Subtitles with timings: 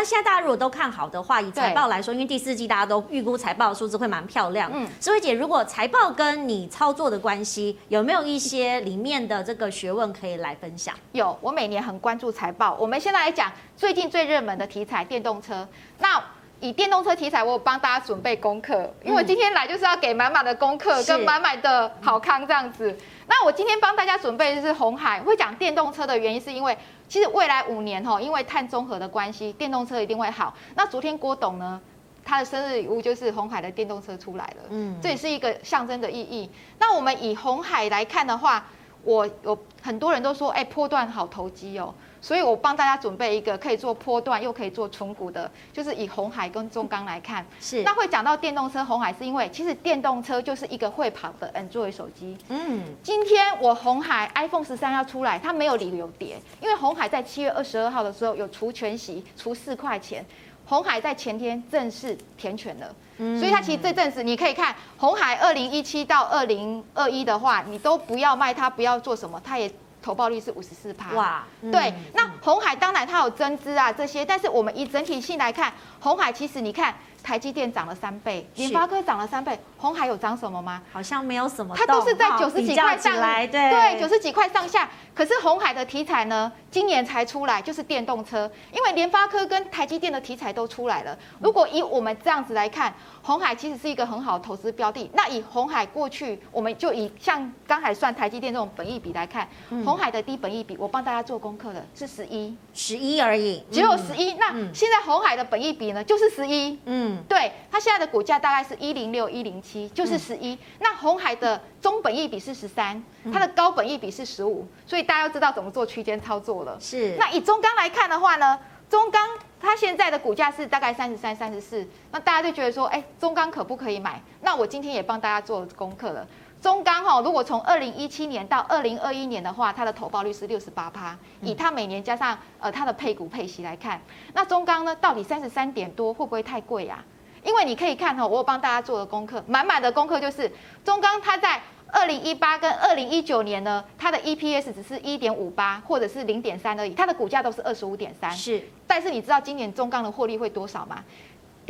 [0.00, 4.70] 那现在大家如果都看好的话，以财报来说，因为第四季大家都预估财报数字会蛮漂亮。
[4.72, 10.94] 嗯，思慧姐，如果财报跟你操作的关系，有没有一些里面的这个学问可以来分享？
[11.12, 12.74] 有，我每年很关注财报。
[12.80, 15.68] 我们现在来讲最近最热门的题材，电动车。
[15.98, 16.18] 那
[16.60, 22.96] 以电动车题材，我有帮大家准备功课，因为今天来就是要给满满的功课跟满满的好康这样子。
[23.26, 26.76] 那我今天帮大家准备的是红海，会讲电动车的原因是因为，
[27.10, 30.54] 其实未来五年哈，因为碳中和的关系，电动车一定会好。
[30.76, 31.80] 那昨天郭董呢，
[32.24, 36.48] 他的生日礼物就是红海的电动车出来了，嗯，这也是一个象征的意义。
[36.78, 38.64] 那我们以红海来看的话，
[39.02, 41.92] 我有很多人都说，哎，波段好投机哦。
[42.22, 47.44] 所以我帮大家准备一个可以做波段又可以做纯股的，就是以红海跟中钢来看。
[47.60, 47.82] 是。
[47.82, 52.36] 那会讲到电动车红海，是因为其实电动车就是一个会跑的 Android 手机。
[52.48, 52.82] 嗯。
[53.02, 60.24] 今天我红海 iPhone 十三要出来，它没有理由跌，因为红海在七月二十二号的时候有除权息，除四块钱。
[60.66, 62.94] 红海在前天正式填权了。
[63.16, 63.38] 嗯。
[63.40, 69.70] 所以它其实这阵子你可以看红海二零一七到二零二一的话，你都不要卖它，不要做什么，它也。
[70.02, 76.94] 投报率是五十四趴，哇，对，那红海当然它有增资啊这些，但是我们以整体性来看，红海其实你看。
[77.22, 80.80] 台积电涨了三倍，联发科涨了三倍，红海有涨什么吗？
[80.90, 84.88] 好像没有什么，它都是在九十几块上来，对，九十几块上下。
[85.14, 91.14] 可是红海的题材呢，今年才出来，就是电动车，因为联发科跟台积电的题材都出来了。
[91.40, 95.10] 如果以我们这样子来看，红海其实是一个很好的投资标的。
[95.12, 99.46] 那以红海过去，我们就以像刚才算台积电这种本益比来看，
[99.90, 104.34] 鸿海的低本益比，我帮大家做功课了是十一，十一而已，只有十一。
[104.34, 107.20] 那现在红海的本益比呢，就是十一，嗯。
[107.28, 110.56] 对，它现在的股价大概是一零六一零七，就是十一。
[110.78, 116.78] 那红海的中本益比是十三，它的高本益比是十五，所以大家要知道怎么做区间操作了。
[116.78, 117.16] 是。
[117.18, 118.56] 那以中钢来看的话呢，
[118.88, 119.28] 中钢
[119.60, 124.22] 它现在的股价是大概三十三、三十四，那大家就觉得说，哎，中钢可不可以买？
[124.42, 126.24] 那我今天也帮大家做功课了。
[126.60, 131.16] 中钢哈，如果从二零一七年到二零二一年的话，它的投报率是六十八趴。
[131.40, 134.00] 以它每年加上呃它的配股配息来看，
[134.34, 137.02] 那中钢呢，到底三十三点多会不会太贵呀？
[137.42, 140.52] 因为你可以看哈，我有帮大家做的功课，满满的功课就是
[140.84, 148.30] 中钢它在二零一八跟二零一九年呢，它的 EPS 只是一点五八或者是零点三而已，它的股价都是二十五点三。
[148.30, 151.02] 是，但是你知道今年中钢的获利会多少吗？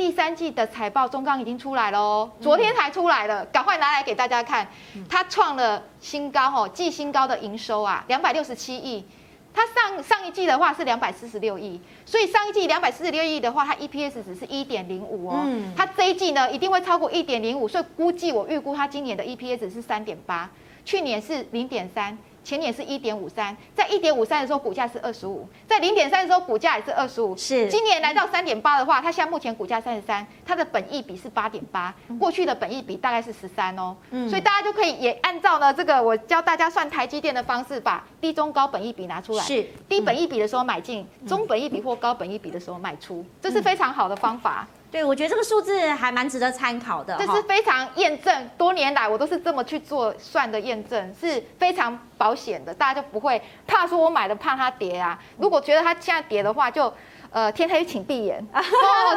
[0.00, 4.66] 第三季的财报，中钢已经出来了哦，昨天才出来了，赶快拿来给大家看。
[5.10, 9.04] 它创了新高哦，季新高的营收啊，两百六十七亿。
[9.52, 15.46] 它上上一季的话是两百四十六亿，所以上一季两百四十六亿的话，它 EPS 只是一点零五哦。
[15.76, 20.48] 它这一季呢一定会超过一点零五，所以估计我预估它今年的 EPS 是三点八，
[20.82, 22.16] 去年是零点三。
[22.42, 27.36] 前年是一点五三，在一点五三的时候股价是二十五，在零点三的时候股价也是二十五。
[27.36, 33.96] 是，今年来到三点八的话，它现在目前股价三十三，它的本益比是八点八，过去的本益比大概是十三哦。
[34.10, 39.44] 嗯，所以大家就可以也按照呢这个我教大家算台积电的方式，把低中高本益比拿出来。
[39.44, 44.66] 是，低本益比的时候买进，中本益比或高本益比的时候卖出，这是非常好的方法。
[44.90, 47.16] 对，我觉得这个数字还蛮值得参考的。
[47.18, 55.18] 这是非常验证，多年来我都是这么去做算的验证，是非常保险的，大家就不会怕说我买的怕它跌啊。
[55.36, 56.92] 如果觉得它现在跌的话，就。
[57.30, 58.44] 呃，天黑请闭眼。
[58.52, 58.60] 哦，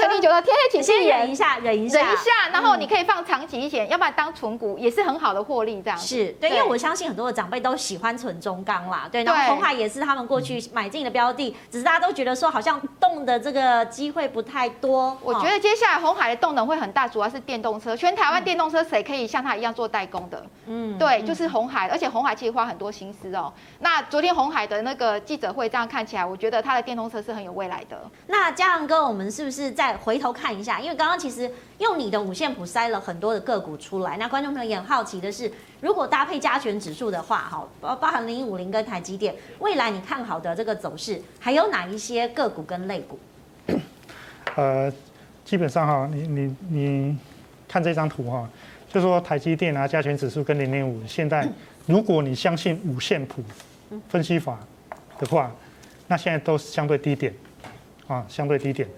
[0.00, 15.16] 陈明觉得天黑请闭眼，忍一下，忍一下，忍一下，然后你可以放长期一点，要不然当存股也是很好的获利，这样是对，因为我相信很多的长辈都喜欢存中钢啦，对，然后红海也是他们过去买进的标的，只是大家都觉得说好像动的这个机会不太多。
[15.22, 20.42] 我觉得接下来红海的动能会很大，主要是电动车，全台湾电动车谁可以像他一样做代工的？
[20.66, 23.52] 嗯，对，就是红海，而且红海其实花很多心思哦。
[23.80, 27.97] 那昨天红海的那个记者会这样看起来，我觉得他的电动车是很有未来的。
[28.26, 30.80] 那嘉良哥，我们是不是再回头看一下？
[30.80, 34.16] 因为刚刚其实用你的五线谱筛了很多的个股出来。
[34.16, 35.50] 那观众朋友也很好奇的是，
[35.80, 43.18] 如果搭配加权指数的话，哈，包包含零零五零跟台积电，未来你看好的这个走势，还有哪一些个股跟类股？
[44.56, 44.92] 呃，
[45.44, 47.18] 基本上哈，你你你
[47.66, 48.48] 看这张图哈，
[48.92, 51.48] 就说台积电啊，加权指数跟零零五，现在
[51.86, 53.42] 如果你相信五线谱
[54.08, 54.58] 分析法
[55.18, 55.50] 的话。
[56.10, 57.30] 那现在都是相对低点，
[58.08, 58.88] 啊，相对低点。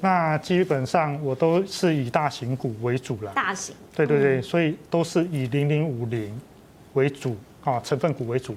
[0.00, 3.32] 那基本上我都是以大型股为主了。
[3.32, 3.74] 大型。
[3.96, 6.40] 对对对，所以都是以零零五零
[6.92, 8.54] 为主，啊，成分股为主。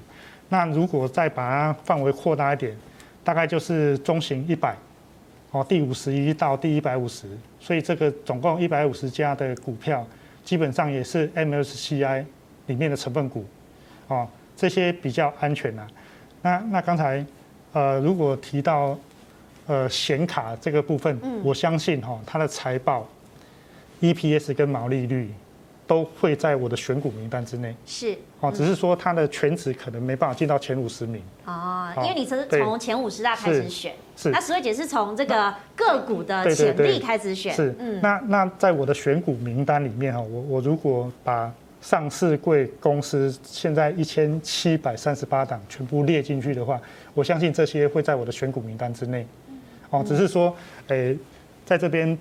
[0.50, 2.78] 那如果再把它范围扩大一点，
[3.24, 4.76] 大概就是中型一百，
[5.50, 7.26] 哦，第五十一到第一百五十，
[7.60, 10.06] 所以这个总共一百五十家的股票，
[10.44, 12.24] 基本上也是 MSCI
[12.68, 13.46] 里面的成分股，
[14.08, 15.88] 哦，这些比较安全呐。
[16.42, 17.26] 那那刚才。
[17.74, 19.00] 呃，如果提到
[19.68, 23.08] 呃显卡这个部分，我相信哈，它的财报、
[24.02, 25.32] EPS 跟毛利率。
[25.88, 46.80] 都会在我的选股名单之内，是哦，只是说它的全值可能没办法进到前五十名哦，因为你是从前五十大开始选，是那石慧姐是从这个个股的潜力开始选，是，嗯，那那在我的选股名单里面哈，我我如果把上市贵公司现在一千七百三十八档全部列进去的话，
[47.14, 49.28] 我相信这些会在我的选股名单之内，
[49.92, 50.56] 哦，只是说，
[50.88, 51.16] 诶，
[51.64, 52.18] 在这边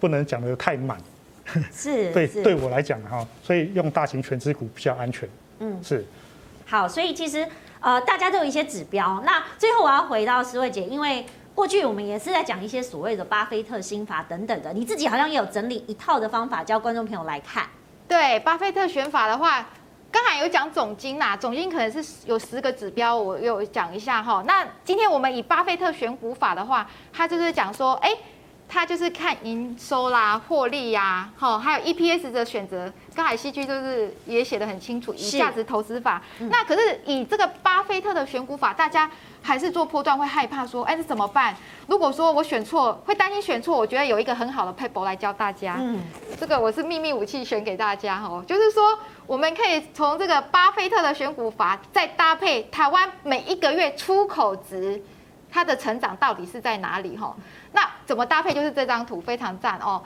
[0.00, 0.98] 不能讲的太满。
[1.72, 5.28] 是，对，对我来讲哈，所以用大型全值股比较安全。
[5.60, 6.04] 嗯，是。
[6.66, 7.46] 好，所以其实
[7.78, 9.22] 呃，大家都有一些指标。
[9.24, 17.64] 那最后我要回到思慧姐，因为过去我们也是在讲一些所谓的巴菲特心法等等的，你自己好像也有整理一套的方法教观众朋友来看。
[18.08, 19.68] 对，巴菲特选法的话，
[20.16, 24.42] 刚才有讲总金啦，总金可能是有十个指标，我有讲一下哈。
[24.46, 28.10] 那今天我们以巴菲特选股法的话，他就是讲说，哎。
[28.68, 32.92] 他就是看营收啦、获利呀，哈，还有 EPS 的选择。
[33.14, 36.20] 刚才戏剧就是也写的很清楚，以价值投资法。
[36.40, 39.08] 嗯、那可是以这个巴菲特的选股法，大家
[39.46, 41.54] 还是做波段会害怕说，哎，这怎么办？
[41.86, 43.76] 如果说我选错，会担心选错。
[43.76, 45.76] 我觉得有一个很好的撇步来教大家。
[45.78, 46.00] 嗯，
[46.40, 55.00] 这个我是秘密武器选给大家哦，就是说我们可以从这个巴菲特的选股法，再搭配台湾每一个月出口值。
[55.48, 57.16] 它的成长到底是在哪里？
[57.16, 57.34] 哈，
[57.72, 58.52] 那怎么搭配？
[58.52, 60.02] 就是这张图非常赞哦。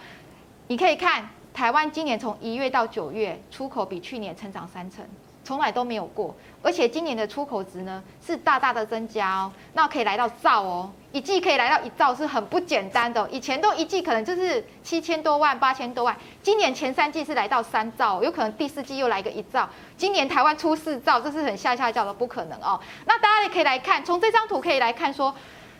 [0.68, 5.04] 你可以看台湾今年从一月到九月出口比去年成长三成。
[5.42, 6.32] 从来都没有过，
[6.62, 22.78] 而且今年的出口值呢是大大的增加哦，那可以来到兆哦，一季可以来到一兆是很不简单的，以前都一季可能就是七千多万、八千多万，今年前三季是来到三兆，有可能第四季又来个一兆，今年台湾出四兆，这是很下下叫的，不可能哦。
[23.06, 25.34] 那大家也可以来看，从这张图可以来看说，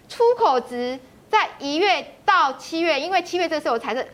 [0.08, 4.08] 出口值在一月到七月，因为七月这时候才是。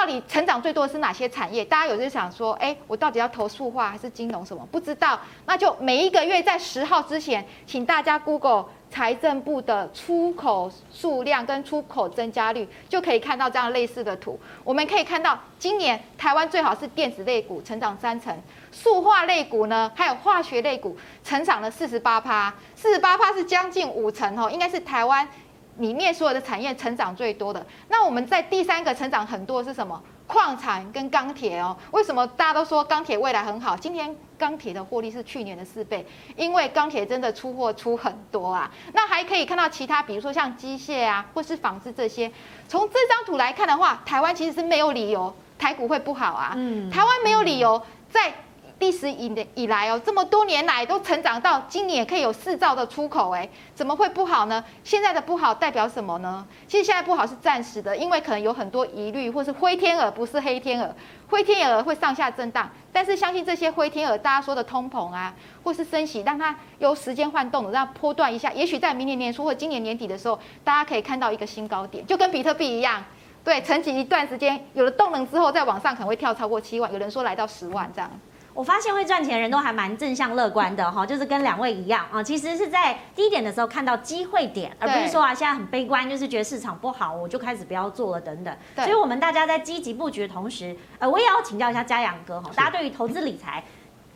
[0.00, 1.62] 到底成长最多的是哪些产业？
[1.62, 4.66] 大家有时想说，哎，我到底要投塑化还是金融什么？
[4.72, 14.40] 不知道，那就每一个月在十号之前，请大家 Google 财政部的出口数量跟出口增加率，就可以看到这样类似的图。
[14.64, 18.34] 我们可以看到，今年台湾最好是电子类股成长三成，
[18.72, 25.28] 塑化类股呢，还有化学类股成长了四十八趴，四十八趴是将近五成哦，应该是台湾。
[25.78, 30.00] 里面所有的产业成长最多的，那我们在第三个成长很多的是什么？
[30.26, 31.76] 矿产跟钢铁哦。
[31.90, 33.76] 为什么大家都说钢铁未来很好？
[33.76, 36.06] 今天钢铁的获利是去年的四倍，
[36.36, 38.70] 因为钢铁真的出货出很多啊。
[38.92, 42.30] 那还可以看到其他，比如说像机械啊，或是纺织这些。
[42.68, 46.52] 从这张图来看的话，台湾其实是没有理由台股会不好啊。
[46.54, 48.32] 嗯，台湾没有理由在。
[48.80, 54.64] 历史以以来哦，这么多年来都成长到今年可以有四兆的出口，哎，怎么会不好呢？
[54.82, 56.46] 现在的不好代表什么呢？
[56.66, 60.96] 其实现在不好是暂时的，因为可能有很多疑虑，或是灰天鹅不是黑天鹅，
[61.28, 62.70] 灰天鹅会上下震荡。
[62.90, 73.04] 但是相信这些灰天鹅，大家说的通膨啊，或是升息，让它由时间换动，让它波段一下，也许在明年年初或今年年底的时候，大家可以看到一个新高点，就跟比特币一样，
[73.44, 78.10] 对，沉寂一段时间，有了动能之后，再往上可能会跳超过七万，有人说来到十万这样。
[78.52, 88.54] 我发现会赚钱的人都还蛮正向乐观的哈， 就是跟两位一样啊，其实是在低点的时候看到机会点，而不是说啊现在很悲观，就是觉得市场不好，我就开始不要做了等等。
[88.76, 93.62] 所以我们大家在积极布局的同时，呃，我也要请教一下嘉阳哥哈，大家对于投资理财，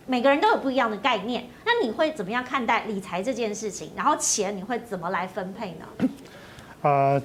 [0.06, 3.92] 每个人都有不一样的概念，那你会怎么样看待理财这件事情？
[3.97, 6.09] 然后钱你会怎么来分配呢？
[6.82, 7.23] 呃，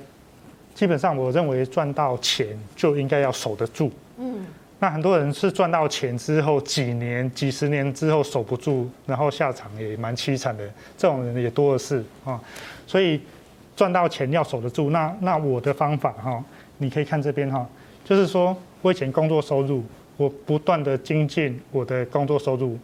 [0.75, 3.91] 基本上我认为赚到钱就应该要守得住。
[4.79, 4.81] 嗯。
[4.81, 10.65] 那很多人是赚到钱之后几年、几十年之后守不住，然后下场也蛮凄惨的，
[10.98, 12.39] 这种人也多的是啊。
[12.88, 13.19] 所以
[13.75, 14.89] 赚到钱要守得住。
[14.91, 16.41] 那那我的方法哈，
[16.77, 17.67] 你可以看这边哈，
[18.05, 19.83] 就是说我以前工作收入，
[20.15, 22.79] 我不断的精进我的工作收入，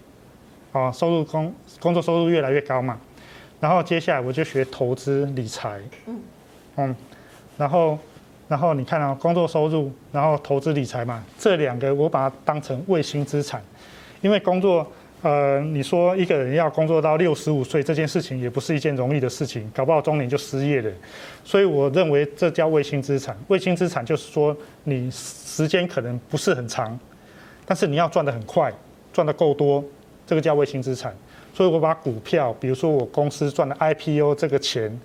[0.73, 2.99] 啊，收入工工作收入越来越高嘛。
[3.61, 6.19] 然后接下来我就学投资理财，嗯，
[6.75, 6.95] 嗯，
[7.57, 7.97] 然后。
[8.47, 13.61] 然后你看啊，工作收入，然后投资理财嘛，这两个我把它当成卫星资产，
[14.21, 14.85] 因为工作，
[15.23, 20.91] 呃，你说一个人要工作到六十五岁这件事情也不是一件容易的事情，搞不好中年就失业了，
[21.43, 23.35] 所以我认为这叫卫星资产。
[23.47, 26.99] 卫星资产就是说你时间可能不是很长，
[27.65, 28.71] 但是你要赚得很快，
[29.11, 29.83] 赚得够多，
[30.27, 31.11] 这个叫卫星资产。
[31.51, 34.99] 所以我把股票，比如说我公司赚的 IPO 这个钱，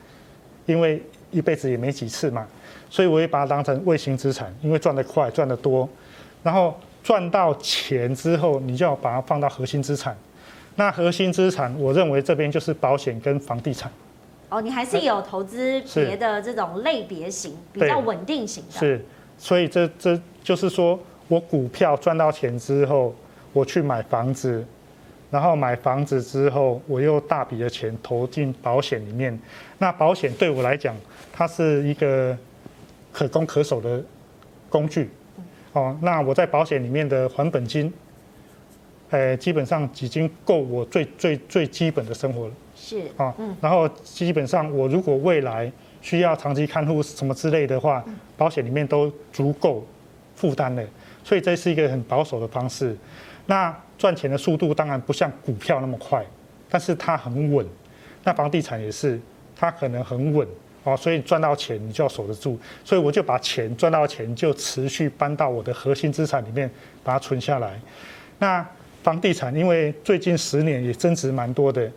[0.66, 2.46] 因为一辈子也没几次嘛。
[2.90, 5.88] 所以我也把它当成卫星资产，因为赚得快，赚得多，
[6.42, 10.14] 然后赚到钱之后，你就要把它放到核心资产。
[10.76, 13.90] 那核心资产，我认为这边就是保险跟房地产。
[14.48, 18.78] 哦，你还是有投资别的这种类别型，比较稳定型的。
[18.78, 19.04] 是，
[19.38, 23.14] 所以这这就是说我股票赚到钱之后，
[23.52, 24.64] 我去买房子，
[25.30, 29.38] 然后买房子之后，我又大笔的钱投进保险里面。
[29.78, 30.96] 那保险对我来讲，
[31.32, 32.36] 它是一个
[33.12, 34.02] 可攻可守的
[34.68, 35.10] 工具。
[35.72, 37.92] 哦，那我在保险里面的还本金，
[39.10, 42.54] 呃，基本上已经够我最最最基本的生活了。
[42.74, 48.04] 是啊，嗯，然后基本上我如果未来需要长期看护什么之类的话，
[48.36, 49.86] 保险里面都足够
[50.34, 50.84] 负担的，
[51.22, 52.96] 所以这是一个很保守的方式。
[53.46, 56.24] 那赚钱的速度当然不像股票那么快，
[56.68, 57.64] 但是它很稳。
[58.24, 59.20] 那房地产也是，
[59.54, 60.46] 它可能很稳
[60.84, 62.58] 哦，所以赚到钱你就要守得住。
[62.84, 66.70] 所以我就把钱赚到钱就持续搬到我的核心资产里面，
[67.02, 67.78] 把它存下来。
[68.38, 68.66] 那
[69.02, 71.90] 房地产因为最近十年也增值蛮多的。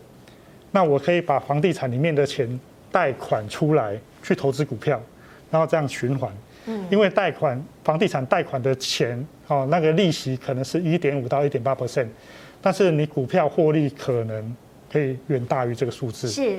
[0.70, 2.58] 那我可以把房地产里面的钱
[2.90, 5.00] 贷款出来去投资股票，
[5.48, 6.32] 然后这样循环。
[6.66, 12.08] 嗯，因为贷款房地产贷款的钱哦，那个利息可能是一点五到一点八 percent，
[12.60, 14.56] 但是你股票获利可能
[14.90, 16.28] 可以远大于这个数字。
[16.28, 16.58] 是，